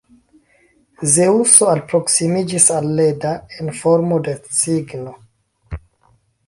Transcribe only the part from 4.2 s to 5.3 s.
de cigno.